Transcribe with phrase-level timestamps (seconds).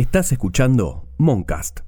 [0.00, 1.80] Estás escuchando Moncast.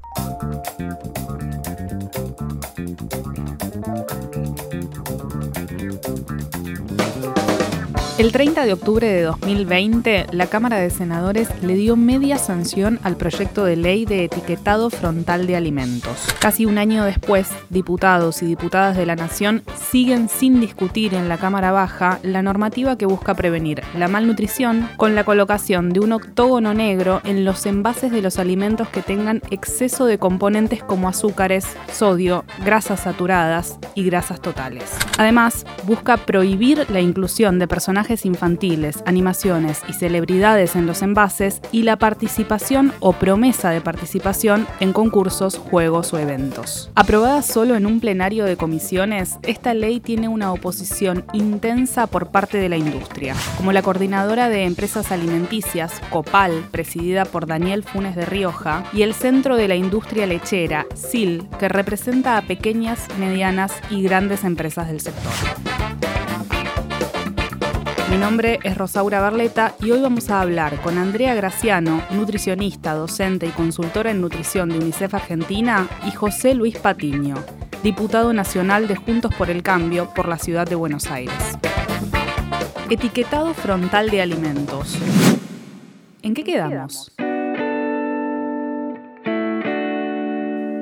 [8.22, 13.16] El 30 de octubre de 2020, la Cámara de Senadores le dio media sanción al
[13.16, 16.28] proyecto de ley de etiquetado frontal de alimentos.
[16.38, 21.36] Casi un año después, diputados y diputadas de la Nación siguen sin discutir en la
[21.36, 26.74] Cámara Baja la normativa que busca prevenir la malnutrición con la colocación de un octógono
[26.74, 32.44] negro en los envases de los alimentos que tengan exceso de componentes como azúcares, sodio,
[32.64, 34.96] grasas saturadas y grasas totales.
[35.18, 41.82] Además, busca prohibir la inclusión de personajes infantiles, animaciones y celebridades en los envases y
[41.82, 46.90] la participación o promesa de participación en concursos, juegos o eventos.
[46.94, 52.58] Aprobada solo en un plenario de comisiones, esta ley tiene una oposición intensa por parte
[52.58, 58.26] de la industria, como la coordinadora de empresas alimenticias, COPAL, presidida por Daniel Funes de
[58.26, 64.02] Rioja, y el Centro de la Industria Lechera, SIL, que representa a pequeñas, medianas y
[64.02, 65.32] grandes empresas del sector.
[68.12, 73.46] Mi nombre es Rosaura Barleta y hoy vamos a hablar con Andrea Graciano, nutricionista, docente
[73.46, 77.36] y consultora en nutrición de UNICEF Argentina, y José Luis Patiño,
[77.82, 81.58] diputado nacional de Juntos por el Cambio por la ciudad de Buenos Aires.
[82.90, 84.98] Etiquetado frontal de alimentos.
[86.20, 87.14] ¿En qué quedamos?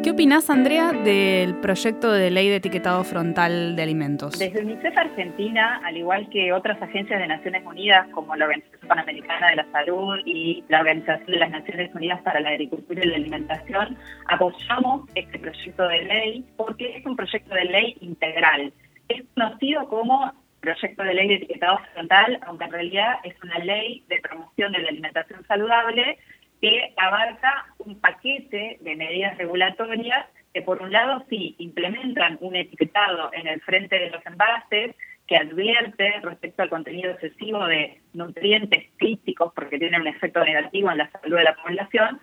[0.03, 4.39] ¿Qué opinás, Andrea, del proyecto de ley de etiquetado frontal de alimentos?
[4.39, 9.49] Desde UNICEF Argentina, al igual que otras agencias de Naciones Unidas, como la Organización Panamericana
[9.49, 13.17] de la Salud y la Organización de las Naciones Unidas para la Agricultura y la
[13.17, 13.99] Alimentación,
[14.29, 18.73] apoyamos este proyecto de ley porque es un proyecto de ley integral.
[19.09, 24.03] Es conocido como proyecto de ley de etiquetado frontal, aunque en realidad es una ley
[24.09, 26.19] de promoción de la alimentación saludable
[26.61, 33.31] que abarca un paquete de medidas regulatorias que por un lado sí implementan un etiquetado
[33.33, 34.95] en el frente de los envases
[35.27, 40.99] que advierte respecto al contenido excesivo de nutrientes críticos porque tienen un efecto negativo en
[40.99, 42.21] la salud de la población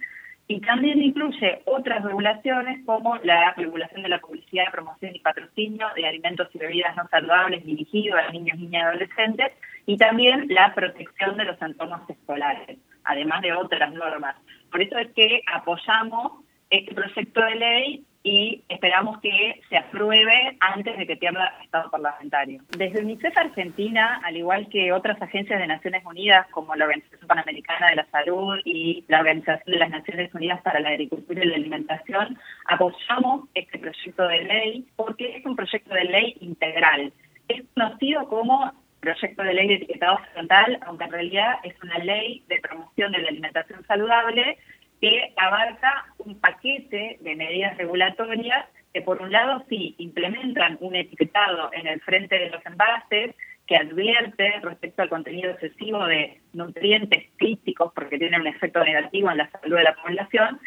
[0.50, 6.08] y también incluye otras regulaciones como la regulación de la publicidad, promoción y patrocinio de
[6.08, 9.52] alimentos y bebidas no saludables dirigidos a niños, niñas y adolescentes
[9.86, 14.36] y también la protección de los entornos escolares además de otras normas.
[14.72, 20.98] Por eso es que apoyamos este proyecto de ley y esperamos que se apruebe antes
[20.98, 22.62] de que pierda estado parlamentario.
[22.78, 27.88] Desde UNICEF Argentina, al igual que otras agencias de Naciones Unidas como la Organización Panamericana
[27.88, 31.56] de la Salud y la Organización de las Naciones Unidas para la Agricultura y la
[31.56, 37.14] Alimentación, apoyamos este proyecto de ley porque es un proyecto de ley integral.
[37.48, 42.44] Es conocido como proyecto de ley de etiquetado frontal, aunque en realidad es una ley
[42.48, 44.58] de promoción de la alimentación saludable
[45.00, 51.70] que abarca un paquete de medidas regulatorias que por un lado sí implementan un etiquetado
[51.74, 53.36] en el frente de los envases
[53.68, 59.38] que advierte respecto al contenido excesivo de nutrientes críticos porque tienen un efecto negativo en
[59.38, 60.60] la salud de la población,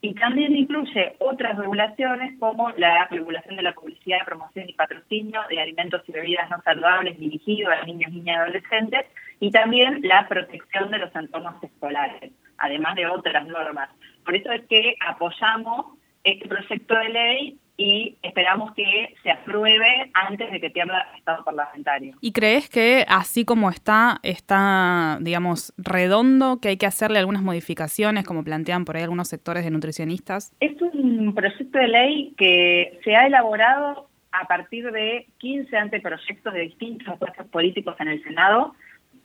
[0.00, 5.60] y también incluye otras regulaciones como la regulación de la publicidad, promoción y patrocinio de
[5.60, 9.06] alimentos y bebidas no saludables dirigidos a niños, niñas y adolescentes
[9.40, 13.90] y también la protección de los entornos escolares, además de otras normas.
[14.24, 15.86] Por eso es que apoyamos
[16.22, 22.16] este proyecto de ley y esperamos que se apruebe antes de que pierda estado parlamentario.
[22.20, 28.24] ¿Y crees que así como está, está, digamos, redondo, que hay que hacerle algunas modificaciones,
[28.24, 30.52] como plantean por ahí algunos sectores de nutricionistas?
[30.58, 36.60] Es un proyecto de ley que se ha elaborado a partir de 15 anteproyectos de
[36.60, 38.74] distintos puestos políticos en el Senado.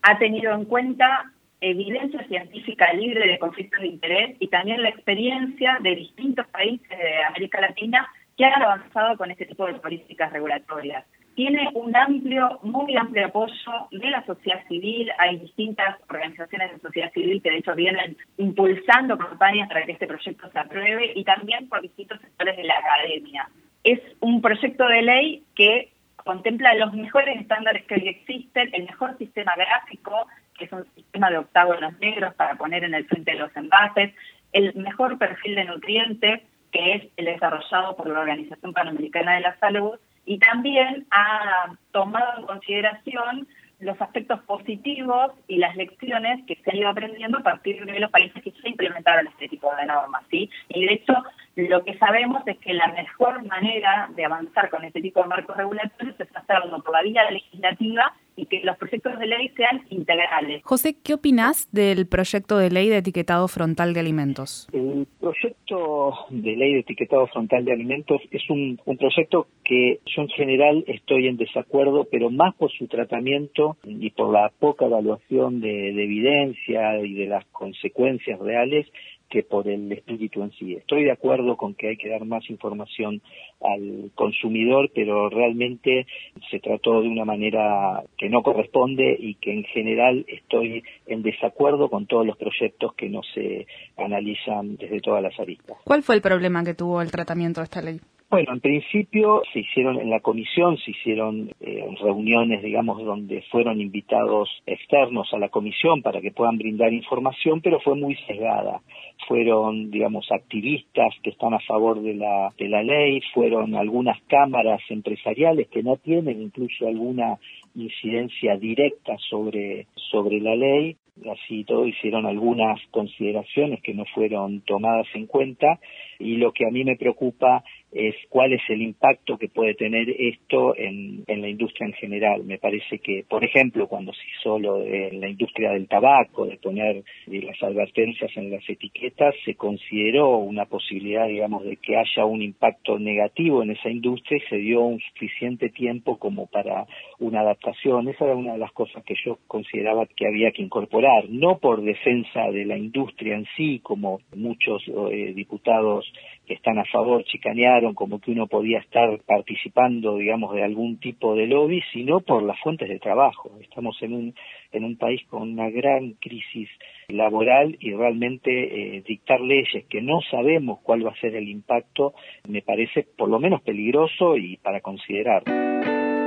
[0.03, 5.79] Ha tenido en cuenta evidencia científica libre de conflictos de interés y también la experiencia
[5.81, 11.05] de distintos países de América Latina que han avanzado con este tipo de políticas regulatorias.
[11.35, 15.11] Tiene un amplio, muy amplio apoyo de la sociedad civil.
[15.17, 20.05] Hay distintas organizaciones de sociedad civil que de hecho vienen impulsando campañas para que este
[20.05, 23.49] proyecto se apruebe y también por distintos sectores de la academia.
[23.83, 29.17] Es un proyecto de ley que contempla los mejores estándares que hoy existen, el mejor
[29.17, 30.27] sistema gráfico,
[30.57, 34.13] que es un sistema de octágonos negros para poner en el frente de los envases,
[34.51, 36.41] el mejor perfil de nutrientes,
[36.73, 42.39] que es el desarrollado por la Organización Panamericana de la Salud, y también ha tomado
[42.39, 43.47] en consideración
[43.79, 48.09] los aspectos positivos y las lecciones que se han ido aprendiendo a partir de los
[48.11, 50.23] países que se implementaron este tipo de normas.
[50.31, 50.49] ¿sí?
[50.69, 51.13] Y de hecho,
[51.55, 55.55] Lo que sabemos es que la mejor manera de avanzar con este tipo de marcos
[55.55, 60.63] regulatorios es hacerlo por la vía legislativa y que los proyectos de ley sean integrales.
[60.63, 64.67] José, ¿qué opinás del proyecto de ley de etiquetado frontal de alimentos?
[64.73, 70.29] El proyecto de ley de etiquetado frontal de alimentos es un, proyecto que yo en
[70.29, 75.89] general estoy en desacuerdo, pero más por su tratamiento y por la poca evaluación de
[75.89, 78.87] evidencia y de las consecuencias reales
[79.33, 80.75] que por el espíritu en sí.
[80.75, 83.19] Estoy de acuerdo con que hay que dar más información
[83.61, 86.05] al consumidor, pero realmente
[86.51, 91.89] se trató de una manera que no corresponde y que en general estoy en desacuerdo
[91.89, 93.65] con todos los proyectos que no se
[93.97, 95.77] analizan desde todas las aristas.
[95.83, 97.99] ¿Cuál fue el problema que tuvo el tratamiento de esta ley?
[98.33, 103.79] Bueno, en principio se hicieron en la comisión, se hicieron eh, reuniones, digamos, donde fueron
[103.79, 108.81] invitados externos a la comisión para que puedan brindar información, pero fue muy sesgada.
[109.27, 114.81] Fueron, digamos, activistas que están a favor de la, de la ley, fueron algunas cámaras
[114.89, 117.37] empresariales que no tienen incluso alguna
[117.75, 120.95] incidencia directa sobre, sobre la ley,
[121.31, 125.79] así todo hicieron algunas consideraciones que no fueron tomadas en cuenta
[126.23, 130.09] y lo que a mí me preocupa es cuál es el impacto que puede tener
[130.09, 132.43] esto en, la industria en general.
[132.43, 136.57] Me parece que, por ejemplo, cuando se hizo lo de la industria del tabaco, de
[136.57, 142.41] poner las advertencias en las etiquetas, se consideró una posibilidad, digamos, de que haya un
[142.41, 146.87] impacto negativo en esa industria y se dio un suficiente tiempo como para
[147.19, 148.07] una adaptación.
[148.07, 151.81] Esa era una de las cosas que yo consideraba que había que incorporar, no por
[151.81, 156.11] defensa de la industria en sí, como muchos eh, diputados
[156.45, 161.35] que están a favor chicanearon como que uno podía estar participando, digamos, de algún tipo
[161.35, 163.51] de lobby, sino por las fuentes de trabajo.
[163.61, 164.35] Estamos en un,
[164.71, 166.69] en un país con una gran crisis
[167.07, 172.13] laboral y realmente eh, dictar leyes que no sabemos cuál va a ser el impacto
[172.47, 175.43] me parece por lo menos peligroso y para considerar.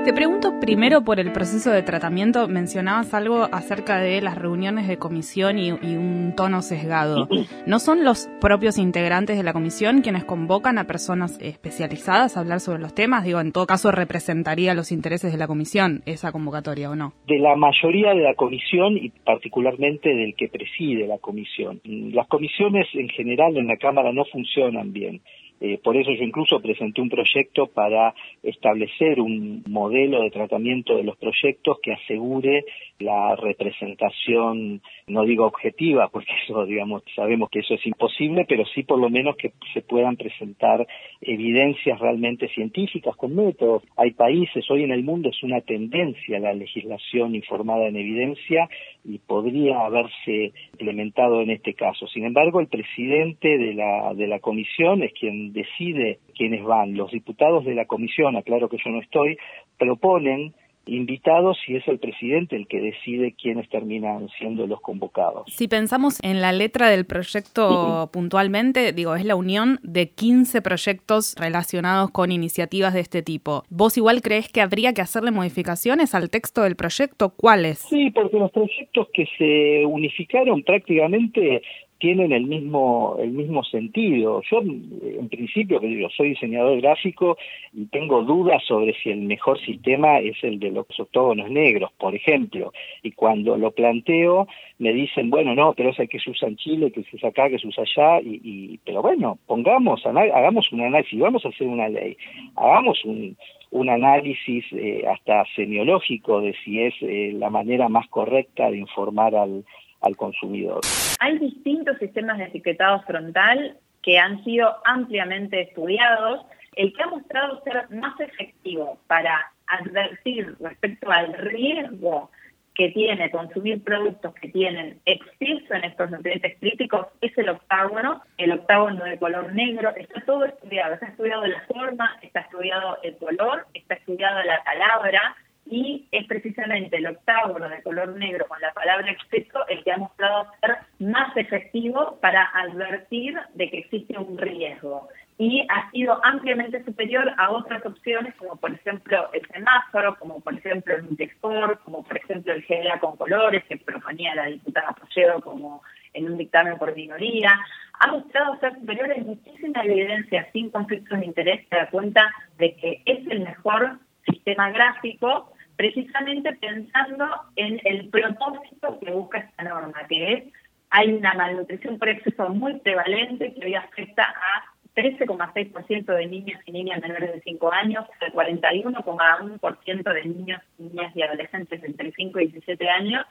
[0.06, 2.46] Te pregunto primero por el proceso de tratamiento.
[2.46, 7.26] Mencionabas algo acerca de las reuniones de comisión y, un tono sesgado.
[7.66, 12.60] ¿No son los propios integrantes de la comisión quienes convocan a personas especializadas a hablar
[12.60, 13.24] sobre los temas?
[13.24, 17.12] Digo, en todo caso, representaría los intereses de la comisión esa convocatoria o no?
[17.26, 21.80] De la mayoría de la comisión y particularmente del que preside la comisión.
[21.84, 25.20] Las comisiones en general en la Cámara no funcionan bien.
[25.60, 31.04] Eh, por eso yo incluso presenté un proyecto para establecer un modelo de tratamiento de
[31.04, 32.64] los proyectos que asegure
[32.98, 38.82] la representación, no digo objetiva, porque eso, digamos, sabemos que eso es imposible, pero sí
[38.82, 40.86] por lo menos que se puedan presentar
[41.20, 43.82] evidencias realmente científicas con métodos.
[43.96, 48.68] Hay países, hoy en el mundo es una tendencia la legislación informada en evidencia
[49.04, 52.06] y podría haberse implementado en este caso.
[52.08, 56.96] Sin embargo, el presidente de la, de la comisión es quien decide quiénes van.
[56.96, 59.38] Los diputados de la comisión, aclaro que yo no estoy,
[59.78, 60.54] proponen
[60.86, 65.44] invitados y es el presidente el que decide quiénes terminan siendo los convocados.
[65.52, 71.34] Si pensamos en la letra del proyecto puntualmente, digo, es la unión de 15 proyectos
[71.38, 73.64] relacionados con iniciativas de este tipo.
[73.68, 77.30] ¿Vos igual crees que habría que hacerle modificaciones al texto del proyecto?
[77.36, 77.78] ¿Cuáles?
[77.78, 81.62] Sí, porque los proyectos que se unificaron prácticamente
[82.06, 84.40] tienen el mismo el mismo sentido.
[84.48, 87.36] Yo en principio digo, soy diseñador gráfico
[87.74, 92.14] y tengo dudas sobre si el mejor sistema es el de los octógonos negros, por
[92.14, 92.72] ejemplo,
[93.02, 94.46] y cuando lo planteo
[94.78, 97.50] me dicen, bueno, no, pero es que se usa en Chile, que se usa acá,
[97.50, 101.66] que se usa allá y, y pero bueno, pongamos hagamos un análisis, vamos a hacer
[101.66, 102.16] una ley.
[102.54, 103.36] Hagamos un
[103.72, 109.34] un análisis eh, hasta semiológico de si es eh, la manera más correcta de informar
[109.34, 109.64] al,
[110.00, 110.80] al consumidor.
[111.20, 116.46] Hay distintos sistemas de etiquetado frontal que han sido ampliamente estudiados.
[116.76, 122.30] El que ha mostrado ser más efectivo para advertir respecto al riesgo
[122.76, 128.52] que tiene consumir productos que tienen exceso en estos nutrientes críticos es el octágono, el
[128.52, 133.66] octágono de color negro, está todo estudiado, está estudiado la forma, está estudiado el color,
[133.72, 135.36] está estudiado la palabra,
[135.68, 139.98] y es precisamente el octágono de color negro con la palabra exceso el que ha
[139.98, 145.08] mostrado ser más efectivo para advertir de que existe un riesgo.
[145.38, 150.54] Y ha sido ampliamente superior a otras opciones como por ejemplo el semáforo, como por
[150.54, 155.40] ejemplo el Nutexport, como por ejemplo el GLA con colores que proponía la diputada Pollero
[155.40, 155.82] como
[156.14, 157.60] en un dictamen por minoría,
[157.98, 162.74] ha mostrado ser superior en muchísima evidencia sin conflictos de interés que da cuenta de
[162.76, 170.06] que es el mejor sistema gráfico precisamente pensando en el propósito que busca esta norma,
[170.08, 170.44] que es
[170.90, 174.64] hay una malnutrición por exceso muy prevalente que hoy afecta a
[174.94, 181.22] 13,6% de niños y niñas menores de 5 años, el 41,1% de niños, niñas y
[181.22, 183.26] adolescentes entre 5 y 17 años,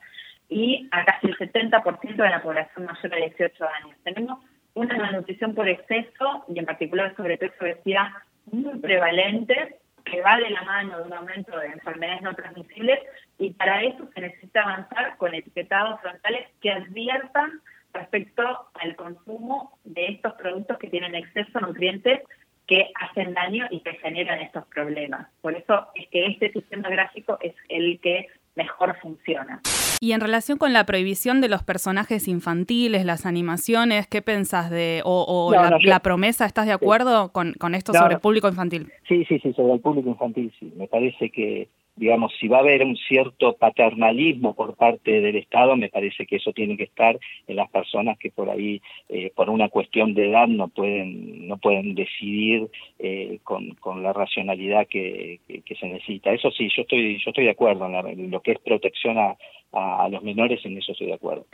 [0.47, 3.97] y a casi el 70% de la población mayor de 18 años.
[4.03, 4.39] Tenemos
[4.75, 8.09] una malnutrición por exceso y en particular sobre todo obesidad
[8.51, 12.99] muy prevalente que va de la mano de un aumento de enfermedades no transmisibles
[13.37, 17.61] y para eso se necesita avanzar con etiquetados frontales que adviertan
[17.93, 22.21] respecto al consumo de estos productos que tienen exceso de nutrientes
[22.67, 25.27] que hacen daño y que generan estos problemas.
[25.41, 29.61] Por eso es que este sistema gráfico es el que mejor funciona.
[30.01, 35.01] Y en relación con la prohibición de los personajes infantiles, las animaciones, ¿qué pensás de,
[35.05, 38.91] o, la, promesa, ¿estás de acuerdo con, con esto sobre el público infantil?
[39.07, 40.71] Sí, sí, sí, sobre el público infantil, sí.
[40.75, 45.75] Me parece que digamos, si va a haber un cierto paternalismo por parte del Estado,
[45.75, 49.49] me parece que eso tiene que estar en las personas que por ahí, eh, por
[49.49, 52.67] una cuestión de edad, no pueden, no pueden decidir
[52.99, 56.31] eh, con, con, la racionalidad que, que, se necesita.
[56.31, 59.35] Eso sí, yo estoy, yo estoy de acuerdo en, lo que es protección a,
[59.71, 61.45] a los menores, en eso estoy de acuerdo.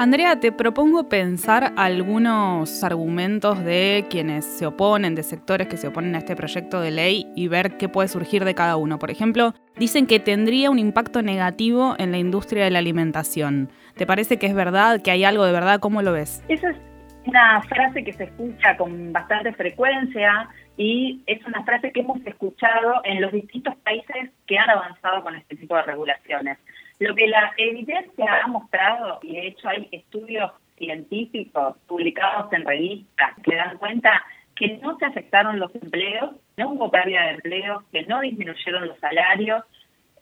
[0.00, 6.14] Andrea, te propongo pensar algunos argumentos de quienes se oponen, de sectores que se oponen
[6.14, 9.00] a este proyecto de ley y ver qué puede surgir de cada uno.
[9.00, 13.70] Por ejemplo, dicen que tendría un impacto negativo en la industria de la alimentación.
[13.96, 15.80] ¿Te parece que es verdad, que hay algo de verdad?
[15.80, 16.44] ¿Cómo lo ves?
[16.46, 16.76] Esa es
[17.26, 23.00] una frase que se escucha con bastante frecuencia y es una frase que hemos escuchado
[23.02, 26.56] en los distintos países que han avanzado con este tipo de regulaciones.
[26.98, 33.34] Lo que la evidencia ha mostrado, y de hecho hay estudios científicos publicados en revistas
[33.42, 34.24] que dan cuenta
[34.56, 38.98] que no se afectaron los empleos, no hubo pérdida de empleos, que no disminuyeron los
[38.98, 39.62] salarios.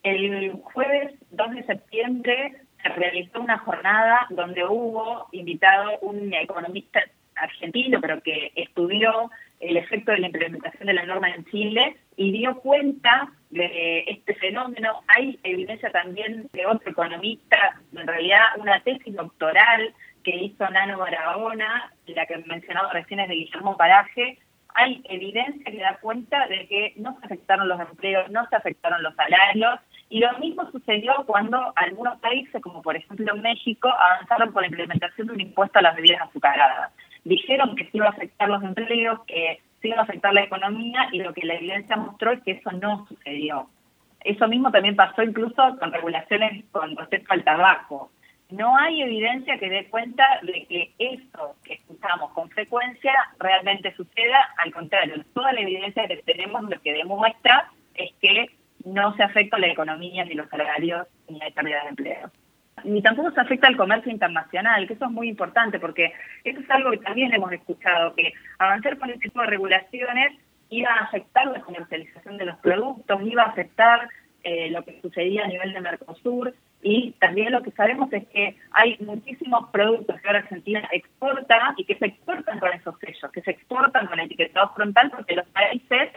[0.03, 2.53] El jueves 2 de septiembre
[2.83, 7.01] se realizó una jornada donde hubo invitado un economista
[7.35, 12.33] argentino, pero que estudió el efecto de la implementación de la norma en Chile y
[12.33, 15.03] dio cuenta de este fenómeno.
[15.09, 21.93] Hay evidencia también de otro economista, en realidad una tesis doctoral que hizo Nano Barahona,
[22.07, 24.39] la que mencionaba recién es de Guillermo Paraje.
[24.75, 29.03] Hay evidencia que da cuenta de que no se afectaron los empleos, no se afectaron
[29.03, 34.63] los salarios, y lo mismo sucedió cuando algunos países, como por ejemplo México, avanzaron por
[34.63, 36.93] la implementación de un impuesto a las bebidas azucaradas
[37.27, 41.09] dijeron que se iba a afectar los empleos, que se iba a afectar la economía
[41.13, 43.69] y lo que la evidencia mostró es que eso no sucedió.
[44.21, 48.11] Eso mismo también pasó incluso con regulaciones con respecto al tabaco.
[48.51, 54.49] No hay evidencia que dé cuenta de que eso que escuchamos con frecuencia realmente suceda.
[54.59, 58.51] Al contrario, toda la evidencia que tenemos lo que demuestra es que
[58.85, 62.31] no se afecta la economía, ni los salarios, ni la pérdida de empleo
[62.85, 66.13] ni tampoco se afecta al comercio internacional, que eso es muy importante porque
[66.45, 70.91] eso es algo que también hemos escuchado, que avanzar con este tipo de regulaciones iba
[70.91, 74.09] a afectar la comercialización de los productos, iba a afectar
[74.43, 78.57] eh, lo que sucedía a nivel de Mercosur y también lo que sabemos es que
[78.73, 83.43] hay muchísimos productos que ahora Argentina exporta y que se exportan con esos sellos, que
[83.43, 86.11] se exportan con el etiquetado frontal porque los países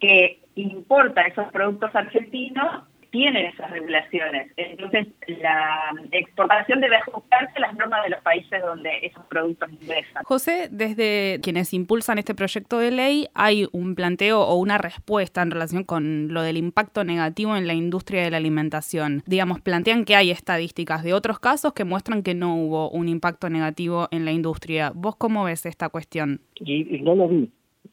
[0.00, 4.52] que importan esos productos argentinos tienen esas regulaciones.
[4.56, 5.08] Entonces,
[5.40, 10.24] la exportación debe ajustarse a las normas de los países donde esos productos ingresan.
[10.24, 15.50] José, desde quienes impulsan este proyecto de ley, hay un planteo o una respuesta en
[15.50, 19.22] relación con lo del impacto negativo en la industria de la alimentación.
[19.26, 23.48] Digamos, plantean que hay estadísticas de otros casos que muestran que no hubo un impacto
[23.48, 24.92] negativo en la industria.
[24.94, 26.40] ¿Vos cómo ves esta cuestión?
[26.56, 27.50] Y, no lo vi.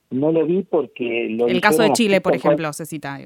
[0.09, 1.27] No lo vi porque...
[1.29, 3.19] Lo el caso de Chile, por ejemplo, se cita.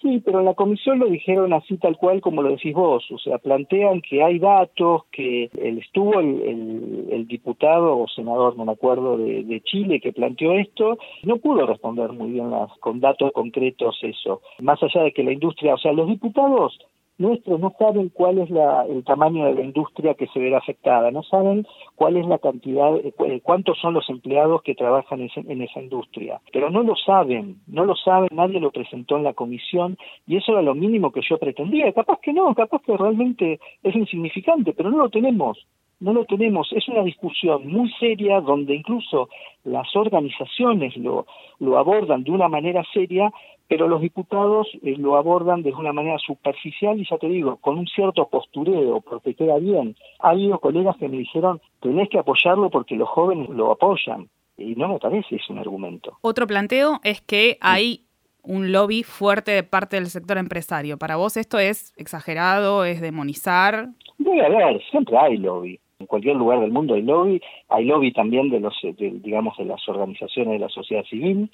[0.00, 3.18] Sí, pero en la comisión lo dijeron así tal cual como lo decís vos, o
[3.18, 9.60] sea, plantean que hay datos, que estuvo el, diputado o senador, no me acuerdo, de,
[9.64, 14.80] Chile que planteó esto, no pudo responder muy bien las, con datos concretos eso, más
[14.82, 16.78] allá de que la industria, o sea, los diputados
[17.18, 21.10] nuestros no saben cuál es la, el tamaño de la industria que se verá afectada,
[21.10, 25.62] no saben cuál es la cantidad, eh, eh, cuántos son los empleados que trabajan en,
[25.62, 29.98] esa industria, pero no lo saben, no lo saben, nadie lo presentó en la comisión
[30.26, 33.94] y eso era lo mínimo que yo pretendía, capaz que no, capaz que realmente es
[33.94, 35.58] insignificante, pero no lo tenemos,
[36.00, 39.28] no lo tenemos, es una discusión muy seria donde incluso
[39.64, 41.26] las organizaciones lo,
[41.58, 43.32] lo abordan de una manera seria,
[43.68, 47.78] pero los diputados eh, lo abordan de una manera superficial y ya te digo, con
[47.78, 49.96] un cierto postureo, porque queda bien.
[50.20, 54.28] Ha habido colegas que me dijeron, tenés que apoyarlo porque los jóvenes lo apoyan.
[54.56, 56.18] Y no me parece es un argumento.
[56.20, 58.06] Otro planteo es que hay
[58.42, 60.96] un lobby fuerte de parte del sector empresario.
[60.96, 63.88] ¿Para vos esto es exagerado, es demonizar?
[64.16, 65.78] Debe haber, siempre hay lobby.
[66.00, 69.88] En cualquier lugar del mundo hay lobby, hay lobby también de los, digamos, de las
[69.88, 71.50] organizaciones de la sociedad civil,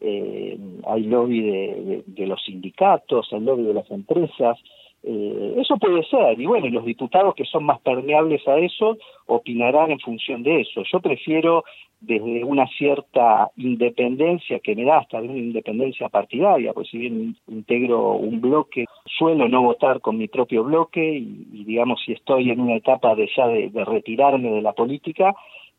[0.00, 0.58] eh,
[0.88, 4.58] hay lobby de, de, los sindicatos, hay lobby de las empresas,
[5.06, 8.96] eh, eso puede ser, y bueno, los diputados que son más permeables a eso
[9.26, 10.82] opinarán en función de eso.
[10.90, 11.64] Yo prefiero
[12.00, 17.36] desde una cierta independencia que me da hasta de una independencia partidaria, pues si bien
[17.48, 22.60] integro un bloque, suelo no votar con mi propio bloque y, digamos si estoy en
[22.60, 25.34] una etapa de ya de retirarme de la política,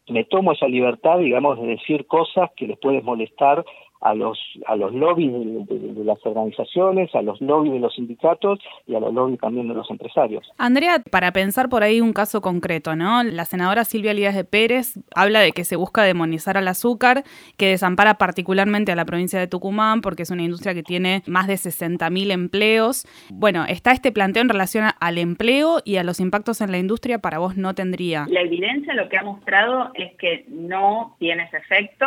[0.07, 3.65] me tomo esa libertad, digamos, de decir cosas que les pueden molestar
[4.05, 5.31] a los a los lobbies
[5.67, 9.73] de, las organizaciones, a los lobbies de los sindicatos y a los lobbies también de
[9.73, 10.47] los empresarios.
[10.59, 13.23] Andrea, para pensar por ahí un caso concreto, ¿no?
[13.23, 17.23] La senadora Silvia Lías de Pérez habla de que se busca demonizar al azúcar,
[17.57, 21.47] que desampara particularmente a la provincia de Tucumán porque es una industria que tiene más
[21.47, 23.07] de 60.000 empleos.
[23.33, 27.17] Bueno, está este planteo en relación al empleo y a los impactos en la industria,
[27.17, 28.27] para vos no tendría.
[28.29, 32.05] La evidencia lo que ha mostrado es que no tiene ese efecto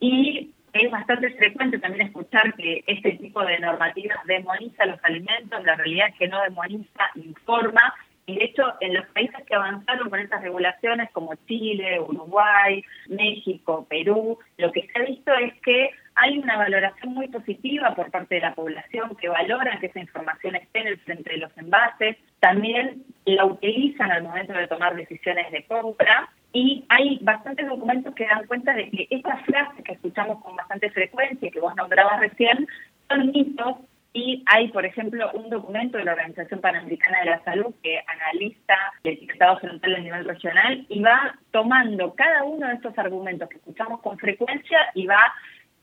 [0.00, 5.74] y es bastante frecuente también escuchar que este tipo de normativas demoniza los alimentos, la
[5.76, 7.94] realidad es que no demoniza, informa,
[8.26, 13.86] y de hecho en los países que avanzaron con estas regulaciones como Chile, Uruguay, México,
[13.88, 18.36] Perú, lo que se ha visto es que hay una valoración muy positiva por parte
[18.36, 22.16] de la población que valora que esa información esté en el frente de los envases,
[22.40, 28.26] también la utilizan al momento de tomar decisiones de compra y hay bastantes documentos que
[28.26, 32.66] dan cuenta de que estas frases que escuchamos con bastante frecuencia, que vos nombrabas recién,
[33.08, 33.76] son mitos.
[34.12, 38.74] Y hay, por ejemplo, un documento de la Organización Panamericana de la Salud que analiza
[39.04, 43.58] el etiquetado frontal a nivel regional y va tomando cada uno de estos argumentos que
[43.58, 45.32] escuchamos con frecuencia y va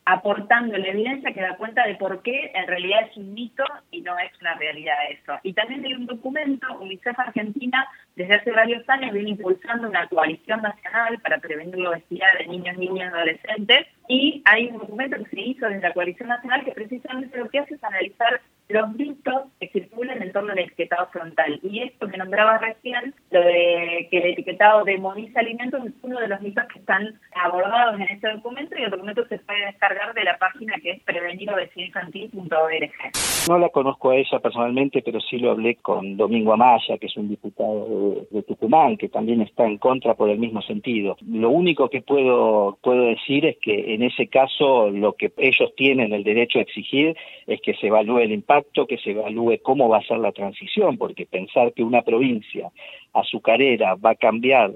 [0.10, 4.00] aportando la evidencia que da cuenta de por qué en realidad es un mito y
[4.00, 5.38] no es una realidad eso.
[5.44, 7.86] Y también hay un documento, UNICEF Argentina
[8.16, 12.78] desde hace varios años viene impulsando una coalición nacional para prevenir la obesidad de niños,
[12.78, 16.72] niñas y adolescentes y hay un documento que se hizo desde la coalición nacional que
[16.72, 21.59] precisamente lo que hace es analizar los mitos circulan en torno al etiquetado frontal.
[21.63, 26.27] Y esto que nombraba recién, lo de que el etiquetado demoniza alimentos, es uno de
[26.27, 30.24] los mitos que están abordados en este documento y el documento se puede descargar de
[30.24, 32.91] la página que es prevenirobesidadinfantil.org.
[33.49, 37.17] No la conozco a ella personalmente, pero sí lo hablé con Domingo Amaya, que es
[37.17, 41.17] un diputado de, Tucumán, que también está en contra por el mismo sentido.
[41.27, 46.13] Lo único que puedo, puedo decir es que en ese caso lo que ellos tienen
[46.13, 49.98] el derecho a exigir es que se evalúe el impacto que se evalúe cómo va
[49.98, 52.72] a ser la transición, porque pensar que una provincia
[53.13, 54.74] azucarera va a cambiar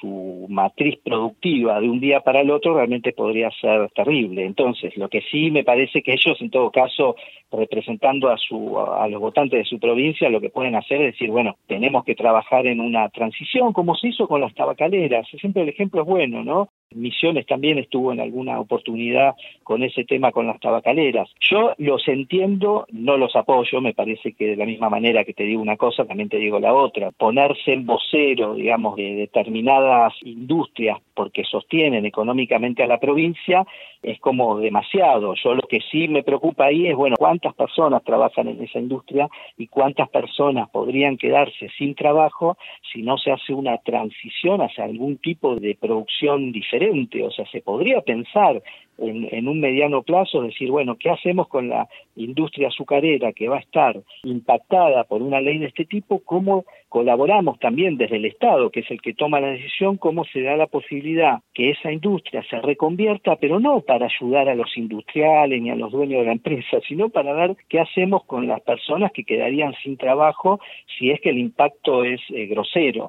[0.00, 4.44] su matriz productiva de un día para el otro realmente podría ser terrible.
[4.44, 7.16] Entonces, lo que sí me parece que ellos, en todo caso,
[7.50, 11.30] representando a, su, a los votantes de su provincia, lo que pueden hacer es decir,
[11.30, 15.26] bueno, tenemos que trabajar en una transición, como se hizo con las tabacaleras.
[15.38, 16.68] Siempre el ejemplo es bueno, ¿no?
[16.92, 21.28] Misiones también estuvo en alguna oportunidad con ese tema con las tabacaleras.
[21.38, 25.44] Yo los entiendo, no los apoyo, me parece que de la misma manera que te
[25.44, 27.12] digo una cosa, también te digo la otra.
[27.12, 33.64] Ponerse en vocero, digamos, de determinadas industrias porque sostienen económicamente a la provincia
[34.02, 35.34] es como demasiado.
[35.34, 39.28] Yo lo que sí me preocupa ahí es, bueno, cuántas personas trabajan en esa industria
[39.56, 42.56] y cuántas personas podrían quedarse sin trabajo
[42.92, 47.60] si no se hace una transición hacia algún tipo de producción diferente o sea, se
[47.60, 48.62] podría pensar
[48.98, 53.60] en, un mediano plazo, decir, bueno, ¿qué hacemos con la industria azucarera que va a
[53.60, 56.20] estar impactada por una ley de este tipo?
[56.20, 60.42] ¿Cómo colaboramos también desde el Estado, que es el que toma la decisión, cómo se
[60.42, 65.62] da la posibilidad que esa industria se reconvierta, pero no para ayudar a los industriales
[65.62, 69.12] ni a los dueños de la empresa, sino para ver qué hacemos con las personas
[69.12, 70.60] que quedarían sin trabajo
[70.98, 73.08] si es que el impacto es eh, grosero.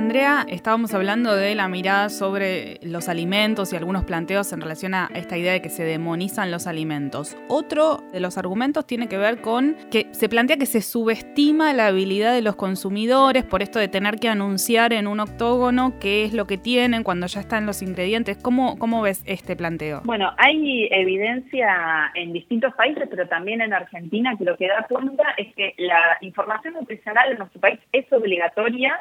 [0.00, 5.10] Andrea, estábamos hablando de la mirada sobre los alimentos y algunos planteos en relación a
[5.14, 7.36] esta idea de que se demonizan los alimentos.
[7.48, 11.88] Otro de los argumentos tiene que ver con que se plantea que se subestima la
[11.88, 16.32] habilidad de los consumidores por esto de tener que anunciar en un octógono qué es
[16.32, 18.38] lo que tienen cuando ya están los ingredientes.
[18.38, 20.00] ¿Cómo, cómo ves este planteo?
[20.04, 25.24] Bueno, hay evidencia en distintos países, pero también en Argentina, que lo que da cuenta
[25.36, 28.98] es que la información nutricional en nuestro país es obligatoria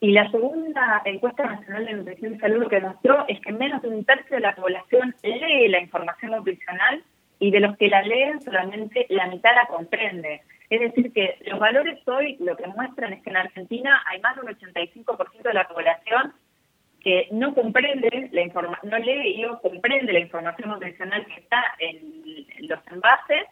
[0.00, 3.88] y la segunda encuesta nacional de nutrición y salud que mostró es que menos de
[3.88, 7.04] un tercio de la población lee la información nutricional
[7.38, 10.40] y de los que la leen solamente la mitad la comprende.
[10.70, 14.36] Es decir, que los valores hoy lo que muestran es que en Argentina hay más
[14.36, 16.32] de un 85% de la población
[17.00, 21.62] que no comprende la información, no lee y no comprende la información nutricional que está
[21.78, 23.44] en los envases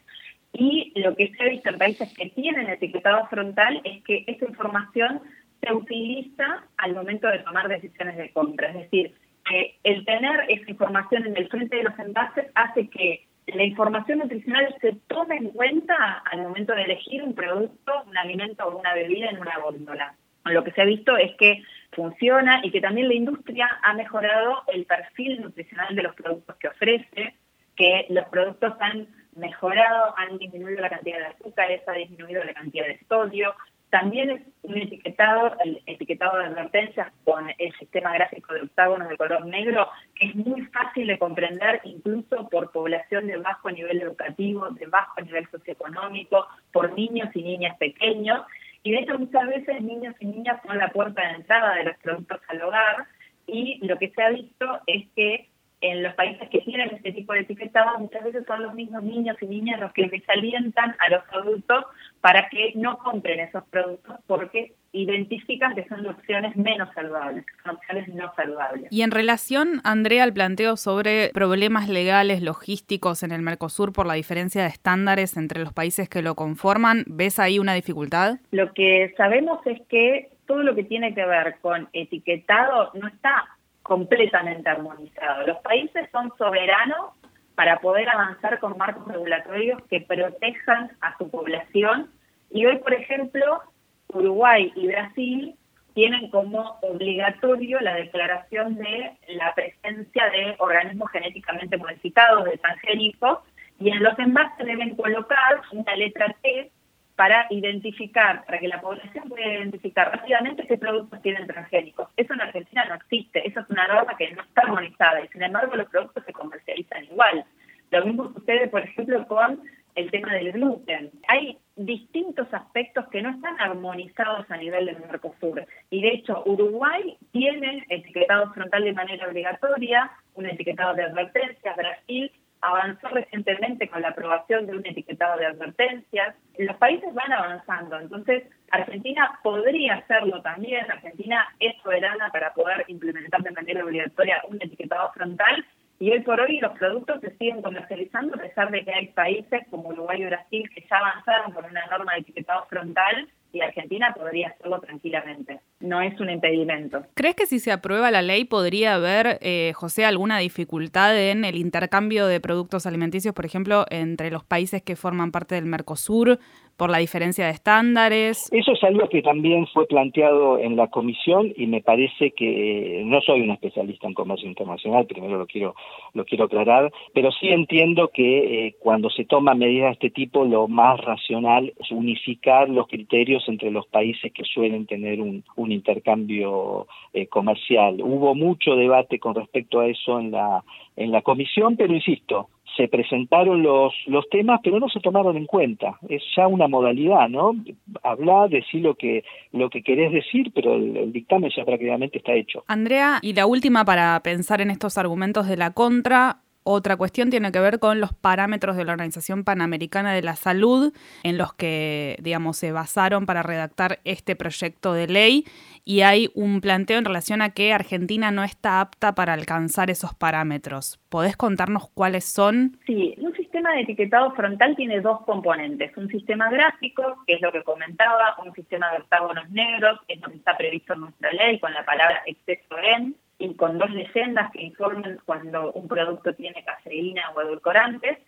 [0.53, 4.47] y lo que se ha visto en países que tienen etiquetado frontal es que esa
[4.47, 5.21] información
[5.61, 8.69] se utiliza al momento de tomar decisiones de compra.
[8.69, 13.27] Es decir, que el tener esa información en el frente de los envases hace que
[13.47, 18.67] la información nutricional se tome en cuenta al momento de elegir un producto, un alimento
[18.67, 20.15] o una bebida en una góndola.
[20.45, 24.63] Lo que se ha visto es que funciona y que también la industria ha mejorado
[24.69, 27.35] el perfil nutricional de los productos que ofrece,
[27.77, 32.87] que los productos han mejorado, han disminuido la cantidad de azúcares, ha disminuido la cantidad
[32.87, 33.55] de sodio,
[33.91, 39.17] también es un etiquetado, el etiquetado de advertencias con el sistema gráfico de octágonos de
[39.17, 44.69] color negro, que es muy fácil de comprender incluso por población de bajo nivel educativo,
[44.71, 48.43] de bajo nivel socioeconómico, por niños y niñas pequeños.
[48.83, 51.97] Y de hecho muchas veces niños y niñas son la puerta de entrada de los
[51.99, 53.07] productos al hogar
[53.47, 55.49] y lo que se ha visto es que
[55.81, 59.37] en los países que tienen este tipo de etiquetado, muchas veces son los mismos niños
[59.41, 61.85] y niñas los que desalientan a los adultos
[62.21, 68.09] para que no compren esos productos porque identifican que son opciones menos saludables, son opciones
[68.09, 68.91] no saludables.
[68.91, 74.15] Y en relación, Andrea, al planteo sobre problemas legales, logísticos en el Mercosur por la
[74.15, 78.39] diferencia de estándares entre los países que lo conforman, ¿ves ahí una dificultad?
[78.51, 83.58] Lo que sabemos es que todo lo que tiene que ver con etiquetado no está
[83.89, 85.47] completamente armonizado.
[85.47, 87.13] Los países son soberanos
[87.55, 92.11] para poder avanzar con marcos regulatorios que protejan a su población.
[92.51, 93.63] Y hoy, por ejemplo,
[94.09, 95.55] Uruguay y Brasil
[95.95, 103.39] tienen como obligatorio la declaración de la presencia de organismos genéticamente modificados, de transgénicos,
[103.81, 106.71] y en los envases deben colocar una letra T
[107.19, 112.09] para identificar, para que la población pueda identificar rápidamente qué productos tienen transgénicos.
[112.17, 115.43] Eso en Argentina no existe, eso es una norma que no está armonizada y sin
[115.43, 117.45] embargo los productos se comercializan igual.
[117.91, 119.61] Lo mismo sucede, por ejemplo, con
[119.97, 121.11] el tema del gluten.
[121.27, 125.67] Hay distintos aspectos que no están armonizados a nivel del Mercosur.
[125.91, 132.31] Y de hecho, Uruguay tiene etiquetado frontal de manera obligatoria, un etiquetado de advertencia, Brasil
[132.61, 136.35] avanzó recientemente con la aprobación de un etiquetado de advertencias.
[136.59, 140.91] Los países van avanzando, entonces Argentina podría hacerlo también.
[140.91, 145.65] Argentina es soberana para poder implementar de manera obligatoria un etiquetado frontal
[146.01, 149.63] y hoy por hoy los productos se siguen comercializando a pesar de que hay países
[149.71, 154.15] como Uruguay y Brasil que ya avanzaron con una norma de etiquetado frontal y Argentina
[154.17, 155.61] podría hacerlo tranquilamente.
[155.81, 157.05] No es un impedimento.
[157.15, 161.57] ¿Crees que si se aprueba la ley podría haber, eh, José, alguna dificultad en el
[161.57, 166.39] intercambio de productos alimenticios, por ejemplo, entre los países que forman parte del Mercosur?
[166.79, 168.49] Por la diferencia de estándares.
[168.53, 173.21] Eso es algo que también fue planteado en la comisión y me parece que no
[173.21, 175.75] soy un especialista en comercio internacional, primero lo quiero
[176.15, 180.45] lo quiero aclarar, pero sí entiendo que eh, cuando se toman medidas de este tipo
[180.45, 185.73] lo más racional es unificar los criterios entre los países que suelen tener un, un
[185.73, 188.01] intercambio eh, comercial.
[188.01, 190.63] Hubo mucho debate con respecto a eso en la
[190.99, 195.47] en la comisión, pero insisto, se presentaron los, los temas, pero no se tomaron en
[195.47, 195.99] cuenta.
[196.09, 197.57] Es ya una modalidad, ¿no?
[198.05, 202.35] Hablar, decir lo que, lo que querés decir, pero el, el, dictamen ya prácticamente está
[202.35, 202.63] hecho.
[202.69, 206.39] Andrea, y la última para pensar en estos argumentos de la contra,
[206.71, 210.93] otra cuestión tiene que ver con los parámetros de la Organización Panamericana de la Salud,
[211.23, 215.45] en los que, digamos, se basaron para redactar este proyecto de ley.
[215.87, 220.15] Y hay un planteo en relación a que Argentina no está apta para alcanzar esos
[220.15, 221.01] parámetros.
[221.09, 222.79] ¿Podés contarnos cuáles son?
[222.87, 225.97] Sí, un sistema de etiquetado frontal tiene dos componentes.
[225.97, 230.29] Un sistema gráfico, que es lo que comentaba, un sistema de octágonos negros, es lo
[230.29, 234.51] que está previsto en nuestra ley con la palabra exceso en y con dos leyendas
[234.53, 238.19] que informan cuando un producto tiene caseína o edulcorantes.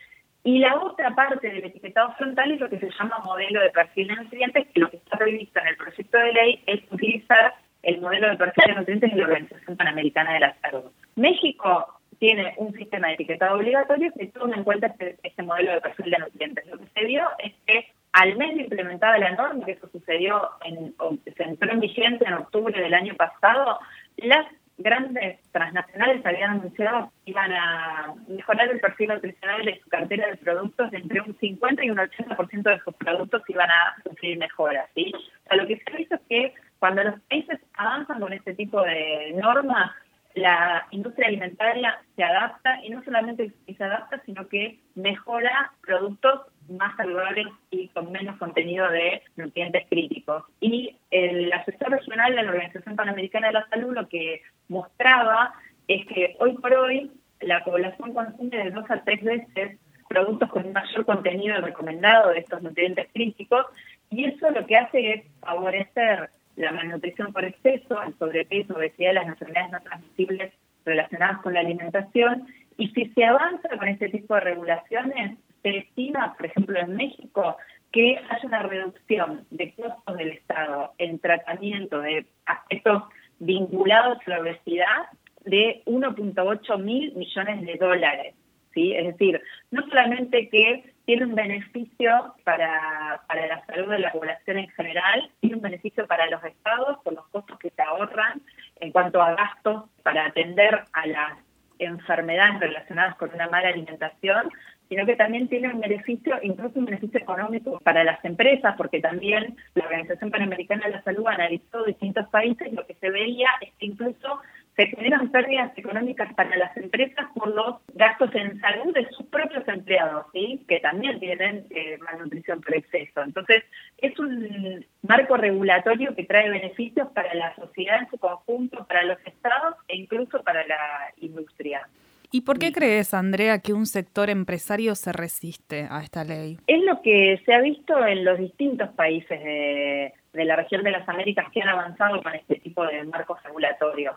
[0.42, 4.08] Y la otra parte del etiquetado frontal es lo que se llama modelo de perfil
[4.08, 8.00] de nutrientes, que lo que está previsto en el proyecto de ley es utilizar el
[8.00, 10.90] modelo de perfil de nutrientes de la Organización Panamericana de la Salud.
[11.16, 15.80] México tiene un sistema de etiquetado obligatorio que toma en cuenta este, este, modelo de
[15.80, 16.66] perfil de nutrientes.
[16.66, 20.50] Lo que se vio es que al mes de implementada la norma, que eso sucedió,
[20.64, 20.94] en,
[21.36, 23.78] se entró en vigencia en octubre del año pasado,
[24.18, 24.46] las
[24.82, 30.36] grandes transnacionales habían anunciado que iban a mejorar el perfil nutricional de su cartera de
[30.36, 34.88] productos entre un 50 y un 80% de sus productos iban a sufrir mejoras.
[34.94, 35.12] ¿sí?
[35.50, 38.82] O lo que se ha visto es que cuando los países avanzan con este tipo
[38.82, 39.92] de normas,
[40.34, 46.96] la industria alimentaria se adapta y no solamente se adapta, sino que mejora productos más
[46.96, 50.44] saludables y con menos contenido de nutrientes críticos.
[50.60, 55.52] Y el asesor regional de la Organización Panamericana de la Salud lo que mostraba
[55.86, 59.78] es que hoy por hoy la población consume de dos a tres veces
[60.08, 63.66] productos con un mayor contenido recomendado de estos nutrientes críticos
[64.10, 69.28] y eso lo que hace es favorecer la malnutrición por exceso, el sobrepeso, obesidad las
[69.28, 70.52] enfermedades no transmisibles
[70.84, 72.46] relacionadas con la alimentación.
[72.76, 77.56] Y si se avanza con este tipo de regulaciones, se estima, por ejemplo, en México,
[77.92, 83.04] que haya una reducción de costos del Estado en tratamiento de aspectos
[83.40, 85.08] vinculados a la obesidad
[85.44, 88.34] de 1.8 mil millones de dólares.
[88.72, 88.94] ¿sí?
[88.94, 94.58] Es decir, no solamente que tiene un beneficio para, para la salud de la población
[94.58, 98.40] en general, tiene un beneficio para los estados por los costos que se ahorran
[98.78, 101.38] en cuanto a gastos para atender a las
[101.80, 104.50] enfermedades relacionadas con una mala alimentación,
[104.90, 109.56] sino que también tiene un beneficio, incluso un beneficio económico para las empresas, porque también
[109.74, 113.86] la Organización Panamericana de la Salud analizó distintos países lo que se veía es que
[113.86, 114.40] incluso
[114.74, 119.66] se generan pérdidas económicas para las empresas por los gastos en salud de sus propios
[119.68, 120.64] empleados, ¿sí?
[120.66, 123.22] que también tienen eh, malnutrición por exceso.
[123.22, 123.62] Entonces,
[123.98, 129.18] es un marco regulatorio que trae beneficios para la sociedad en su conjunto, para los
[129.24, 131.86] estados e incluso para la industria.
[132.32, 136.58] ¿Y por qué crees, Andrea, que un sector empresario se resiste a esta ley?
[136.66, 140.92] Es lo que se ha visto en los distintos países de, de la región de
[140.92, 144.14] las Américas que han avanzado con este tipo de marcos regulatorios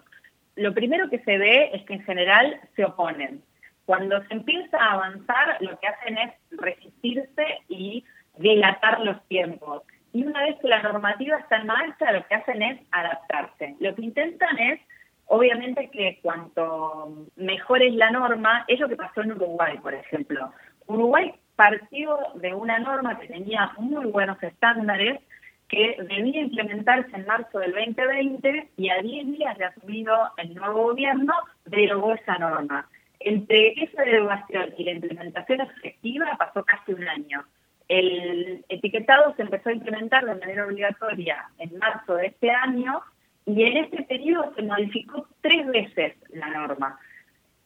[0.56, 3.41] lo primero que se ve es que en general se oponen.
[3.86, 8.06] Cuando se empieza a avanzar, lo que hacen es resistirse y
[8.38, 9.84] dilatar los tiempos.
[10.13, 13.76] Y una vez que la normativa está en marcha, lo que hacen es adaptarse.
[13.80, 14.80] Lo que intentan es,
[15.27, 20.51] obviamente, que cuanto mejor es la norma, es lo que pasó en Uruguay, por ejemplo.
[20.88, 25.19] Uruguay partió de una norma que tenía muy buenos estándares,
[25.67, 30.83] que debía implementarse en marzo del 2020 y a 10 días de asumido el nuevo
[30.83, 31.33] gobierno
[31.65, 32.88] derogó esa norma.
[33.19, 37.43] Entre esa derogación y la implementación efectiva pasó casi un año.
[37.88, 43.01] El etiquetado se empezó a implementar de manera obligatoria en marzo de este año
[43.45, 46.99] y en ese periodo se modificó tres veces la norma.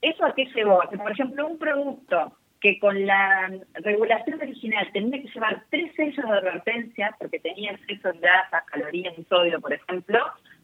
[0.01, 0.81] ¿Eso a qué llevó?
[0.89, 6.25] Que, por ejemplo, un producto que con la regulación original tenía que llevar tres sellos
[6.25, 10.19] de advertencia, porque tenía exceso de grasa, calorías y sodio, por ejemplo,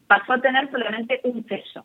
[0.06, 1.84] pasó a tener solamente un sello.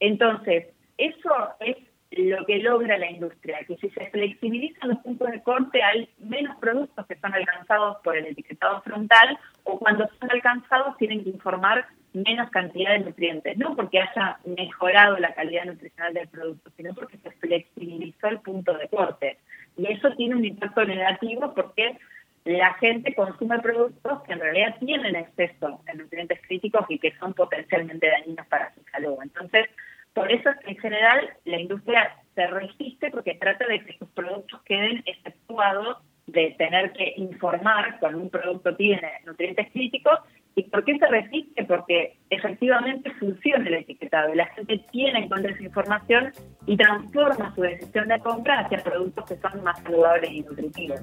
[0.00, 1.76] Entonces, eso es
[2.16, 6.56] lo que logra la industria, que si se flexibilizan los puntos de corte hay menos
[6.58, 11.86] productos que son alcanzados por el etiquetado frontal o cuando son alcanzados tienen que informar
[12.12, 17.16] menos cantidad de nutrientes, no porque haya mejorado la calidad nutricional del producto, sino porque
[17.18, 19.38] se flexibilizó el punto de corte.
[19.78, 21.96] Y eso tiene un impacto negativo porque
[22.44, 27.32] la gente consume productos que en realidad tienen exceso de nutrientes críticos y que son
[27.32, 29.16] potencialmente dañinos para su salud.
[29.22, 29.68] Entonces,
[30.14, 35.02] por eso en general la industria se resiste porque trata de que sus productos queden
[35.06, 40.18] exceptuados de tener que informar cuando un producto tiene nutrientes críticos.
[40.54, 41.64] ¿Y por qué se resiste?
[41.64, 46.32] Porque efectivamente funciona el etiquetado y la gente tiene en cuenta esa información
[46.66, 51.00] y transforma su decisión de compra hacia productos que son más saludables y nutritivos.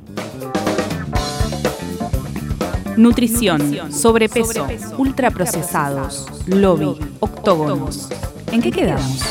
[2.96, 4.68] Nutrición, sobrepeso,
[4.98, 8.10] ultraprocesados, lobby, octógonos.
[8.52, 9.22] ¿En qué quedamos?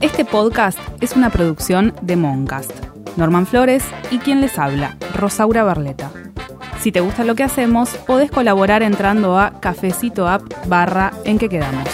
[0.00, 2.72] Este podcast es una producción de Moncast.
[3.16, 6.10] Norman Flores y quien les habla, Rosaura Barleta.
[6.80, 11.48] Si te gusta lo que hacemos, podés colaborar entrando a cafecito app barra en que
[11.48, 11.88] quedamos.